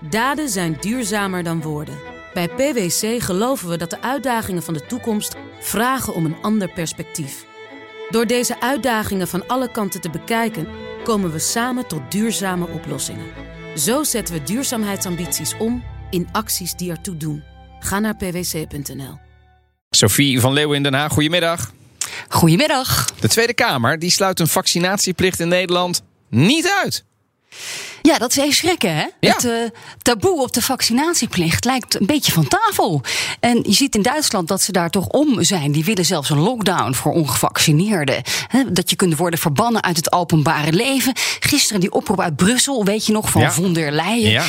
[0.00, 1.98] Daden zijn duurzamer dan woorden.
[2.34, 7.46] Bij PwC geloven we dat de uitdagingen van de toekomst vragen om een ander perspectief.
[8.10, 10.68] Door deze uitdagingen van alle kanten te bekijken,
[11.04, 13.26] komen we samen tot duurzame oplossingen.
[13.76, 17.42] Zo zetten we duurzaamheidsambities om in acties die ertoe doen.
[17.80, 19.18] Ga naar pwc.nl.
[19.90, 21.72] Sophie van Leeuwen in Den Haag, goedemiddag.
[22.28, 23.12] Goedemiddag.
[23.20, 27.04] De Tweede Kamer die sluit een vaccinatieplicht in Nederland niet uit.
[28.08, 29.04] Ja, dat is even schrikken, hè?
[29.20, 29.32] Ja.
[29.34, 29.52] Het uh,
[30.02, 33.00] taboe op de vaccinatieplicht lijkt een beetje van tafel.
[33.40, 35.72] En je ziet in Duitsland dat ze daar toch om zijn.
[35.72, 38.22] Die willen zelfs een lockdown voor ongevaccineerden.
[38.68, 41.12] Dat je kunt worden verbannen uit het openbare leven.
[41.40, 43.50] Gisteren die oproep uit Brussel, weet je nog, van Ja.
[43.50, 44.30] von der Leyen.
[44.30, 44.44] Ja.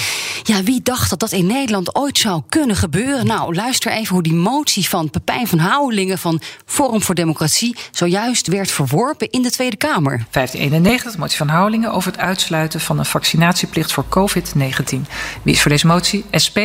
[0.49, 3.25] Ja, wie dacht dat dat in Nederland ooit zou kunnen gebeuren?
[3.25, 8.47] Nou, luister even hoe die motie van Pepijn van Houwelingen van Forum voor Democratie zojuist
[8.47, 10.25] werd verworpen in de Tweede Kamer.
[10.31, 14.95] 1591, motie van Houwelingen over het uitsluiten van een vaccinatieplicht voor COVID-19.
[15.41, 16.25] Wie is voor deze motie?
[16.45, 16.57] SP,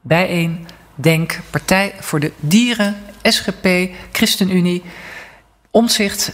[0.00, 3.68] Bijeen, Denk, Partij voor de Dieren, SGP,
[4.12, 4.82] ChristenUnie,
[5.70, 6.32] Omzicht,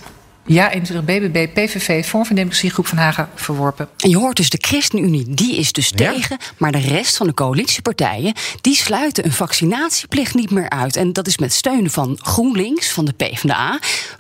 [0.48, 3.88] Ja 21 BBB, PVV, Vorm van Democratie, Groep van Hagen verworpen.
[3.96, 6.12] En je hoort dus de ChristenUnie, die is dus Ja.
[6.12, 6.36] tegen.
[6.56, 10.96] Maar de rest van de coalitiepartijen, die sluiten een vaccinatieplicht niet meer uit.
[10.96, 13.78] En dat is met steun van GroenLinks, van de PvdA,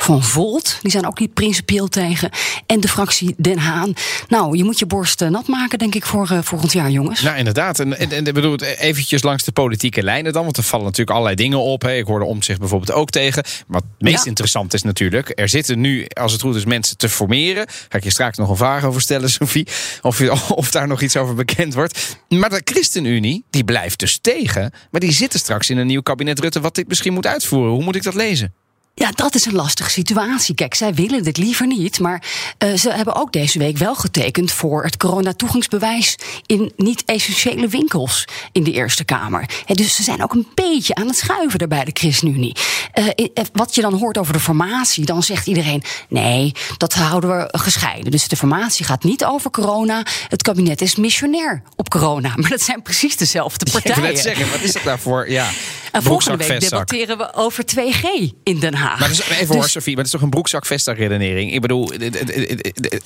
[0.08, 2.30] van Volt, die zijn ook niet principieel tegen.
[2.66, 3.92] En de fractie Den Haan.
[4.28, 7.20] Nou, je moet je borst eh, nat maken, denk ik, voor eh, volgend jaar, jongens.
[7.22, 7.80] Nou, inderdaad.
[7.80, 10.44] En, en, en ik bedoel, eventjes langs de politieke lijnen dan.
[10.44, 11.82] Want er vallen natuurlijk allerlei dingen op.
[11.82, 11.94] Hè.
[11.96, 13.44] Ik hoorde om zich bijvoorbeeld ook tegen.
[13.66, 14.24] Maar het meest Ja.
[14.24, 15.32] interessant is natuurlijk...
[15.34, 17.66] er zitten nu, als het goed is, mensen te formeren.
[17.88, 19.66] Ga ik je straks nog een vraag over stellen, Sophie.
[20.02, 22.16] Of, je- of daar nog iets over bekend wordt.
[22.28, 24.72] Maar de ChristenUnie, die blijft dus tegen.
[24.90, 26.60] Maar die zitten straks in een nieuw kabinet Rutte...
[26.60, 27.72] wat dit misschien moet uitvoeren.
[27.72, 28.54] Hoe moet ik dat lezen?
[28.98, 30.54] Ja, dat is een lastige situatie.
[30.54, 32.00] Kijk, zij willen dit liever niet.
[32.00, 32.22] Maar
[32.58, 38.64] eh, ze hebben ook deze week wel getekend voor het coronatoegangsbewijs in niet-essentiële winkels in
[38.64, 39.48] de Eerste Kamer.
[39.66, 42.56] Dus ze zijn ook een beetje aan het schuiven daar bij de ChristenUnie.
[42.98, 47.36] Eh, eh, wat je dan hoort over de formatie, dan zegt iedereen: nee, dat houden
[47.36, 48.10] we gescheiden.
[48.10, 50.02] Dus de formatie gaat niet over corona.
[50.28, 52.32] Het kabinet is missionair op corona.
[52.36, 54.12] Maar dat zijn precies dezelfde Ik wil partijen.
[54.12, 55.30] net zeggen, wat is dat daarvoor?
[55.30, 55.48] Ja,
[55.92, 59.00] en volgende week debatteren we over 2G in Den Haag.
[59.00, 60.66] Maar is, even hoor, Dus- Sophie, maar dat is toch een broekzak
[60.96, 61.52] redenering?
[61.52, 61.92] Ik bedoel,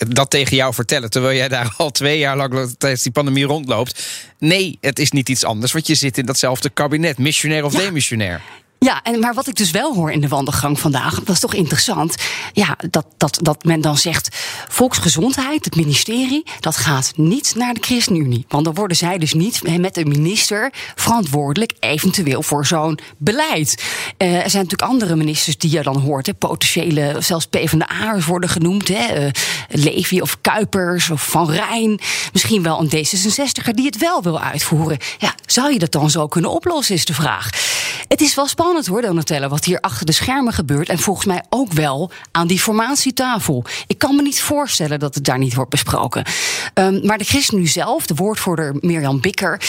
[0.08, 1.10] dat tegen jou vertellen...
[1.10, 4.04] terwijl jij daar al twee jaar lang tijdens die pandemie rondloopt.
[4.38, 7.18] Nee, het is niet iets anders, want je zit in datzelfde kabinet.
[7.18, 8.40] Missionair of demissionair.
[8.82, 12.14] Ja, en, maar wat ik dus wel hoor in de wandelgang vandaag, dat toch interessant.
[12.52, 14.36] Ja, dat, dat, dat men dan zegt:
[14.68, 18.44] Volksgezondheid, het ministerie, dat gaat niet naar de ChristenUnie.
[18.48, 23.82] Want dan worden zij dus niet met de minister verantwoordelijk, eventueel voor zo'n beleid.
[24.16, 28.88] Eh, er zijn natuurlijk andere ministers die je dan hoort, potentiële, zelfs PvdA'ers worden genoemd.
[28.88, 29.30] Hè, eh,
[29.68, 32.00] Levy of Kuipers of Van Rijn.
[32.32, 34.98] Misschien wel een D66er die het wel wil uitvoeren.
[35.18, 37.50] Ja, zou je dat dan zo kunnen oplossen, is de vraag.
[38.12, 40.88] Het is wel spannend hoor, Donatella, wat hier achter de schermen gebeurt.
[40.88, 43.64] En volgens mij ook wel aan die formatietafel.
[43.86, 46.24] Ik kan me niet voorstellen dat het daar niet wordt besproken.
[46.74, 49.60] Ehm, maar de ChristenUnie zelf, de woordvoerder Mirjam Bikker...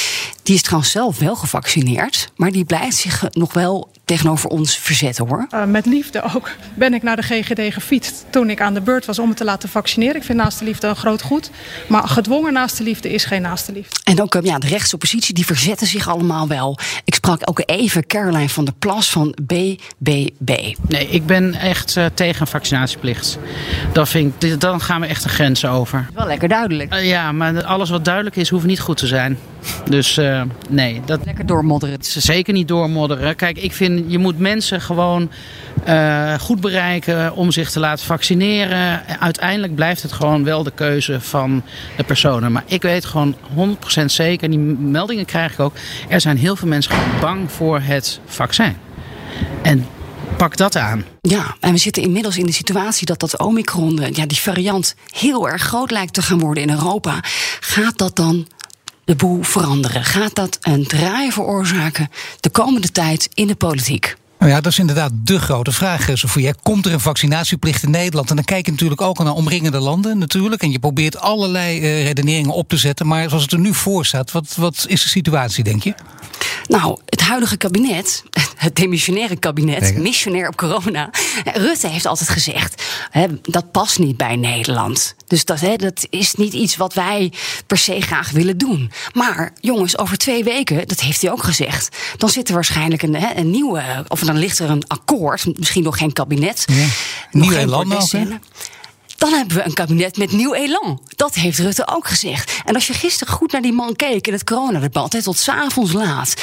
[0.43, 2.31] die is trouwens zelf wel gevaccineerd...
[2.35, 5.47] maar die blijft zich nog wel tegenover ons verzetten hoor.
[5.53, 9.05] Uh, met liefde ook ben ik naar de GGD gefietst toen ik aan de beurt
[9.05, 10.15] was om me te laten vaccineren.
[10.15, 11.49] Ik vind naaste liefde een groot goed.
[11.87, 13.95] Maar gedwongen naaste liefde is geen naaste liefde.
[14.03, 16.77] En ook eh, ja, de rechtse oppositie, die verzetten zich allemaal wel.
[17.05, 20.75] Ik sprak ook even Caroline van der Plas van BBB.
[20.87, 23.37] Nee, ik ben echt uh, tegen vaccinatieplicht.
[23.93, 26.09] Dat vind ik, dan gaan we echt een grens over.
[26.13, 26.93] Wel lekker duidelijk.
[26.93, 29.37] Uh, ja, maar alles wat duidelijk is, hoeft niet goed te zijn.
[29.89, 31.01] Dus uh, nee.
[31.05, 31.97] Dat, lekker doormodderen.
[32.01, 33.35] Zeker niet doormodderen.
[33.35, 35.29] Kijk, ik vind je moet mensen gewoon
[35.87, 39.01] uh, goed bereiken om zich te laten vaccineren.
[39.19, 41.63] Uiteindelijk blijft het gewoon wel de keuze van
[41.97, 42.51] de personen.
[42.51, 43.35] Maar ik weet gewoon
[44.01, 45.73] 100% zeker, die meldingen krijg ik ook.
[46.09, 48.75] Er zijn heel veel mensen gewoon bang voor het vaccin.
[49.61, 49.85] En
[50.37, 51.05] pak dat aan.
[51.21, 55.49] Ja, en we zitten inmiddels in de situatie dat dat Omicron, ja, die variant, heel
[55.49, 57.19] erg groot lijkt te gaan worden in Europa.
[57.59, 58.47] Gaat dat dan
[59.05, 60.03] de boel veranderen?
[60.03, 62.09] Gaat dat een draai veroorzaken
[62.39, 64.15] de komende tijd in de politiek?
[64.43, 66.53] Nou ja, dat is inderdaad de grote vraag, Sofie.
[66.61, 68.29] Komt er een vaccinatieplicht in Nederland?
[68.29, 70.61] En dan kijk je natuurlijk ook naar omringende landen natuurlijk.
[70.61, 73.07] En je probeert allerlei uh, redeneringen op te zetten.
[73.07, 75.93] Maar zoals het er nu voor staat, wat, wat is de situatie, denk je?
[76.67, 78.23] Nou, het huidige kabinet,
[78.63, 81.09] het demissionaire kabinet, missionair op corona.
[81.43, 85.15] Rutte heeft altijd gezegd: hè, dat past niet bij Nederland.
[85.27, 87.31] Dus dat, hè, dat is niet iets wat wij
[87.67, 88.91] per se graag willen doen.
[89.13, 93.15] Maar jongens, over twee weken, dat heeft hij ook gezegd, dan zit er waarschijnlijk een,
[93.15, 96.65] hè, een nieuwe, of dan ligt er een akkoord, misschien nog geen kabinet.
[96.67, 96.75] Ja.
[96.75, 96.89] nog
[97.31, 98.41] Nieuwe geen landen.
[99.23, 101.01] Dan hebben we een kabinet met nieuw elan.
[101.15, 102.61] Dat heeft Rutte ook gezegd.
[102.65, 105.91] En als je gisteren goed naar die man keek in het coronadebat, hè, tot s'avonds
[105.91, 106.33] laat,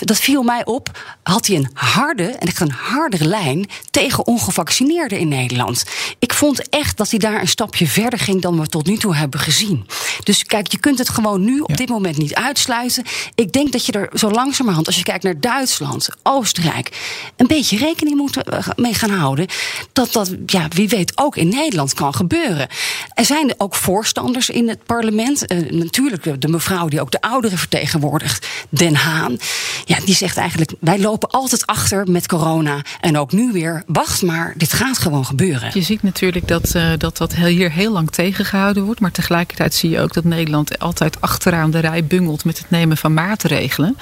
[0.00, 0.90] dat viel mij op.
[1.22, 5.84] Had hij een harde, en echt een hardere lijn tegen ongevaccineerden in Nederland.
[6.18, 9.14] Ik vond echt dat hij daar een stapje verder ging dan we tot nu toe
[9.16, 9.86] hebben gezien.
[10.22, 13.04] Dus kijk, je kunt het gewoon nu op dit moment niet uitsluiten.
[13.34, 17.00] Ik denk dat je er zo langzamerhand, als je kijkt naar Duitsland, Oostenrijk,
[17.36, 19.46] een beetje rekening moet eh, mee gaan houden.
[19.92, 22.68] Dat dat, ja, wie weet, ook in Nederland kan gebeuren.
[23.14, 25.46] Er zijn ook voorstanders in het parlement.
[25.46, 29.38] Eh, natuurlijk de, mevrouw die ook de ouderen vertegenwoordigt, Den Haan.
[29.84, 32.82] Ja, die zegt eigenlijk: wij lopen altijd achter met corona.
[33.00, 33.82] En ook nu weer.
[33.86, 35.70] Wacht maar, dit gaat gewoon gebeuren.
[35.74, 39.00] Je ziet natuurlijk dat, eh, dat dat hier heel lang tegengehouden wordt.
[39.00, 42.96] Maar tegelijkertijd zie je ook dat Nederland altijd achteraan de rij bungelt met het nemen
[42.96, 43.96] van maatregelen.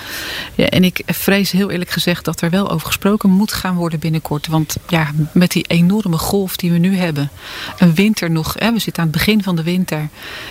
[0.54, 3.98] Ja, en ik vrees heel eerlijk gezegd dat er wel over gesproken moet gaan worden
[3.98, 4.46] binnenkort.
[4.46, 7.30] Want ja, met die enorme golf die we nu hebben,
[7.78, 10.08] een winter nog, hè, we zitten aan het begin van de winter.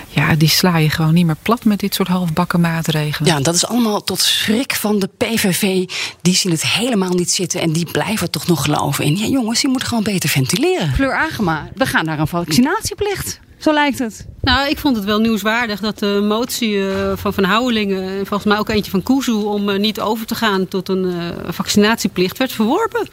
[0.07, 3.31] Ja, die sla je gewoon niet meer plat met dit soort halfbakken maatregelen.
[3.31, 5.89] Ja, dat is allemaal tot schrik van de PVV.
[6.21, 9.18] Die zien het helemaal niet zitten en die blijven toch nog geloven in.
[9.18, 10.94] Ja, jongens, die moeten gewoon beter ventileren.
[10.94, 13.39] Fleur Agema, we gaan naar een vaccinatieplicht.
[13.60, 14.25] Zo lijkt het.
[14.42, 18.04] Nou, ik vond het wel nieuwswaardig dat de motie eh, van Van Houwelingen...
[18.04, 19.31] en volgens mij ook eentje van Kuzu...
[19.31, 23.07] om eh, niet over te gaan tot een eh, vaccinatieplicht werd verworpen.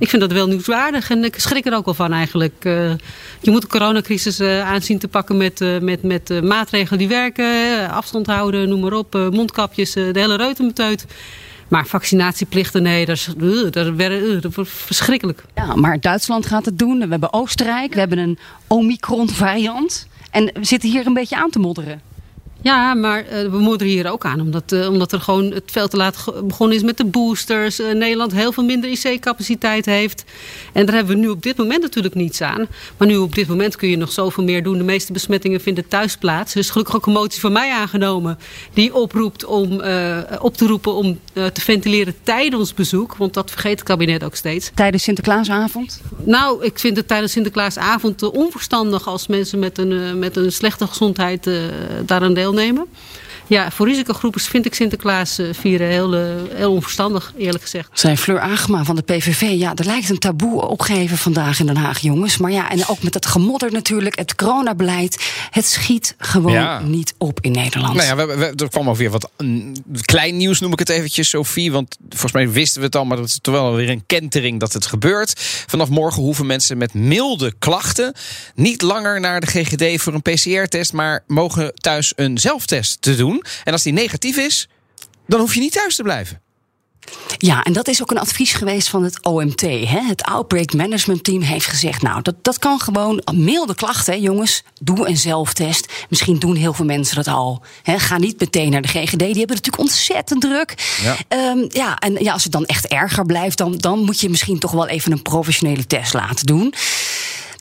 [0.00, 2.54] Ik vind dat wel nieuwswaardig en ik schrik er ook wel van eigenlijk.
[2.58, 2.90] Eh,
[3.40, 7.90] je moet de coronacrisis eh, aanzien te pakken met, eh, met, met maatregelen die werken.
[7.90, 9.12] afstand houden, noem maar op.
[9.12, 11.04] mondkapjes, de hele reutemeteut.
[11.68, 13.28] Maar vaccinatieplichten, nee, dat is,
[13.70, 15.44] dat, wordt verschrikkelijk.
[15.54, 16.98] Ja, maar Duitsland gaat het doen.
[16.98, 17.92] We hebben Oostenrijk.
[17.92, 20.06] We hebben een Omicron-variant.
[20.30, 22.00] En we zitten hier een beetje aan te modderen.
[22.62, 24.40] Ja, maar eh, we modderen hier ook aan.
[24.40, 27.78] Omdat, eh, omdat er gewoon het veel te laat begonnen is met de boosters.
[27.78, 30.24] Eh, Nederland heel veel minder IC-capaciteit heeft.
[30.72, 32.66] En daar hebben we nu op dit moment natuurlijk niets aan.
[32.96, 34.78] Maar nu op dit moment kun je nog zoveel meer doen.
[34.78, 36.52] De meeste besmettingen vinden thuis plaats.
[36.52, 38.38] Er is gelukkig ook een motie van mij aangenomen.
[38.74, 39.72] Die oproept om
[40.40, 43.16] op te roepen om te ventileren tijdens bezoek.
[43.16, 44.70] Want dat vergeet het kabinet ook steeds.
[44.74, 46.00] Tijdens Sinterklaasavond.
[46.24, 51.46] Nou, ik vind het tijdens Sinterklaasavond onverstandig als mensen met een, met een slechte gezondheid
[51.46, 51.54] eh,
[52.06, 52.88] daaraan deelnemen.
[53.50, 56.22] Ja, voor risicogroepen vind ik Sinterklaas eh, vieren heel, eh,
[56.54, 57.88] heel onverstandig, eerlijk gezegd.
[57.92, 59.40] Zijn Fleur Agema van de PVV.
[59.40, 62.36] Ja, er lijkt een taboe opgegeven vandaag in Den Haag, jongens.
[62.38, 64.18] Maar ja, en ook met het gemodder natuurlijk.
[64.18, 65.30] Het coronabeleid.
[65.50, 66.80] Het schiet gewoon Ja.
[66.80, 67.94] niet op in Nederland.
[67.94, 69.72] Nou ja, we, we- er kwam ook weer wat mm,
[70.04, 71.72] klein nieuws, noem ik het eventjes, Sophie.
[71.72, 74.60] Want volgens mij wisten we het al, maar dat is toch wel weer een kentering
[74.60, 75.32] dat het gebeurt.
[75.66, 78.12] Vanaf morgen hoeven mensen met milde klachten
[78.54, 83.39] niet langer naar de GGD voor een PCR-test, maar mogen thuis een zelftest te doen.
[83.64, 84.68] En als die negatief is,
[85.26, 86.40] dan hoef je niet thuis te blijven.
[87.38, 89.60] Ja, en dat is ook een advies geweest van het OMT.
[89.60, 90.00] Hè?
[90.00, 92.02] Het Outbreak Management Team heeft gezegd...
[92.02, 94.62] nou, dat, dat kan gewoon milde klachten, jongens.
[94.80, 95.92] Doe een zelftest.
[96.08, 97.62] Misschien doen heel veel mensen dat al.
[97.82, 97.98] Hè?
[97.98, 99.18] Ga niet meteen naar de GGD.
[99.18, 100.96] Die hebben natuurlijk ontzettend druk.
[101.02, 101.16] Ja.
[101.28, 103.58] Ehm, ja, en ja, als het dan echt erger blijft...
[103.58, 106.74] Dan, dan moet je misschien toch wel even een professionele test laten doen.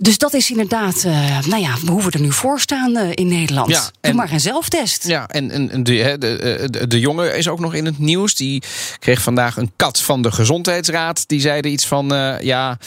[0.02, 3.28] Dus dat is inderdaad, eh, nou ja, we hoeven er nu voor staan eh, in
[3.28, 3.70] Nederland.
[3.70, 5.08] Ja, Doe maar een zelftest.
[5.08, 8.36] Ja, en, en de, hè, de, de, de jongen is ook nog in het nieuws.
[8.36, 8.64] Die
[9.00, 11.28] kreeg vandaag een kat van de gezondheidsraad.
[11.28, 12.78] Die zeiden iets van: eh, ja,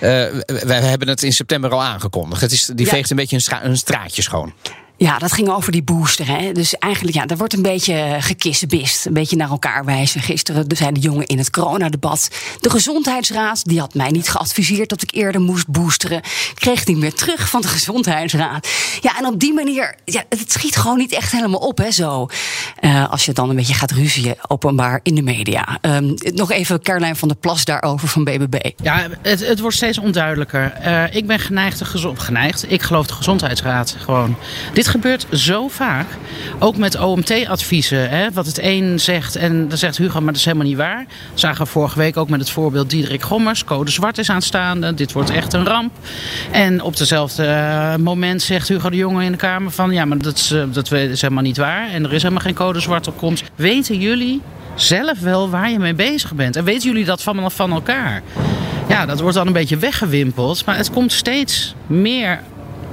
[0.00, 0.08] eh,
[0.46, 2.40] wij hebben het in september al aangekondigd.
[2.40, 2.92] Het is, die Ja.
[2.92, 4.52] veegt een beetje een, stra- een straatje schoon.
[5.04, 6.26] Ja, dat ging over die booster.
[6.26, 6.52] Hè.
[6.52, 9.06] Dus eigenlijk, ja, er wordt een beetje gekissenbist.
[9.06, 10.20] Een beetje naar elkaar wijzen.
[10.20, 12.28] Gisteren zei de jongen in het coronadebat.
[12.60, 16.20] De gezondheidsraad, die had mij niet geadviseerd dat ik eerder moest boosteren.
[16.54, 18.68] Kreeg die weer terug van de gezondheidsraad.
[19.00, 22.28] Ja, en op die manier, ja, het schiet gewoon niet echt helemaal op, hè, zo.
[22.80, 25.78] Eh, als je dan een beetje gaat ruzien, openbaar in de media.
[25.80, 28.70] Ehm, nog even Caroline van der Plas daarover van BBB.
[28.82, 30.72] Ja, het, het wordt steeds onduidelijker.
[30.72, 31.82] Eh, ik ben geneigd,
[32.14, 34.36] geneigd, ik geloof de gezondheidsraad gewoon.
[34.72, 36.06] Dit gebeurt zo vaak,
[36.58, 38.32] ook met OMT-adviezen.
[38.32, 41.06] Wat het een zegt en dan zegt Hugo, maar dat is helemaal niet waar.
[41.34, 43.64] Zagen we vorige week ook met het voorbeeld Diederik Gommers.
[43.64, 45.92] Code zwart is aanstaande, dit wordt echt een ramp.
[46.50, 49.92] En op dezelfde eh, moment zegt Hugo de Jonge in de Kamer van...
[49.92, 52.54] ja, maar dat is, eh, dat is helemaal niet waar en er is helemaal geen
[52.54, 53.44] code zwart op komst.
[53.54, 54.40] Weten jullie
[54.74, 56.56] zelf wel waar je mee bezig bent?
[56.56, 58.22] En weten jullie dat van, van elkaar?
[58.88, 60.64] Ja, dat wordt dan een beetje weggewimpeld.
[60.66, 62.40] Maar het komt steeds meer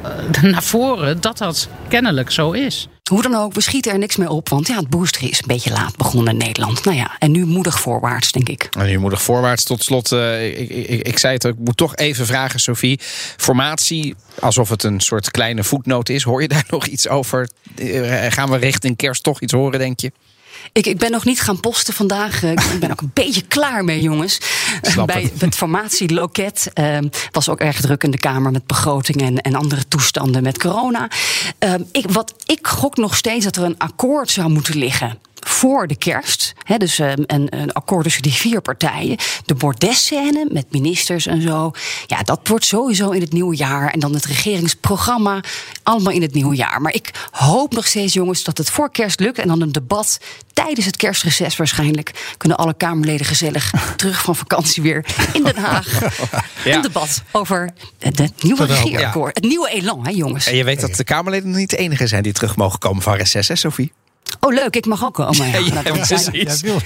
[0.41, 2.87] naar voren dat dat kennelijk zo is.
[3.09, 4.49] Hoe dan ook, we schieten er niks mee op.
[4.49, 6.83] Want ja, het boosteren is een beetje laat begonnen in Nederland.
[6.83, 8.67] Nou ja, en nu moedig voorwaarts, denk ik.
[8.77, 9.63] En nu moedig voorwaarts.
[9.63, 12.59] Tot slot, eh, ik, ik, ik, ik zei het ook, ik moet toch even vragen,
[12.59, 12.99] Sophie.
[13.37, 16.23] Formatie, alsof het een soort kleine voetnoot is.
[16.23, 17.49] Hoor je daar nog iets over?
[17.75, 20.11] Eh, gaan we richting kerst toch iets horen, denk je?
[20.73, 22.43] Ik, ik ben nog niet gaan posten vandaag.
[22.43, 24.39] Eh, Ik ben ook een beetje klaar mee, jongens.
[24.81, 25.41] Snap Bij het.
[25.41, 26.97] het formatieloket eh,
[27.31, 31.09] was ook erg druk in de Kamer met begroting en, en andere toestanden met corona.
[31.59, 35.19] Eh, ik, wat, ik gok nog steeds dat er een akkoord zou moeten liggen.
[35.47, 36.53] Voor de kerst.
[36.63, 39.17] Hè, dus eh, een, een akkoord tussen die vier partijen.
[39.45, 41.71] De bordesscène met ministers en zo.
[42.07, 43.89] Ja, dat wordt sowieso in het nieuwe jaar.
[43.89, 45.43] En dan het regeringsprogramma.
[45.83, 46.81] Allemaal in het nieuwe jaar.
[46.81, 49.39] Maar ik hoop nog steeds, jongens, dat het voor kerst lukt.
[49.39, 50.19] En dan een debat
[50.53, 52.33] tijdens het kerstreces waarschijnlijk.
[52.37, 55.87] Kunnen alle Kamerleden gezellig terug van vakantie weer in Den Haag.
[56.63, 56.75] Ja.
[56.75, 57.69] Een debat over
[57.99, 59.35] het het nieuwe regeerakkoord.
[59.35, 60.47] Het nieuwe elan, hè, jongens.
[60.47, 63.15] En je weet dat de Kamerleden niet de enige zijn die terug mogen komen van
[63.15, 63.91] reces, hè, Sophie?
[64.45, 65.49] Oh, leuk, ik mag ook komen.
[65.49, 66.29] Ja, Ja, precies.
[66.31, 66.77] Ja, wil.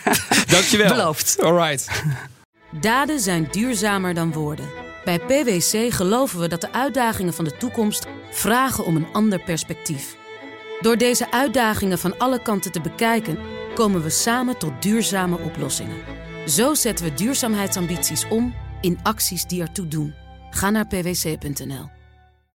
[0.54, 0.88] Dankjewel.
[0.88, 1.42] Beloofd.
[1.42, 1.88] All right.
[2.80, 4.68] Daden zijn duurzamer dan woorden.
[5.04, 10.16] Bij PwC geloven we dat de uitdagingen van de toekomst vragen om een ander perspectief.
[10.80, 13.38] Door deze uitdagingen van alle kanten te bekijken,
[13.74, 15.96] komen we samen tot duurzame oplossingen.
[16.46, 20.14] Zo zetten we duurzaamheidsambities om in acties die ertoe doen.
[20.50, 21.99] Ga naar pwc.nl.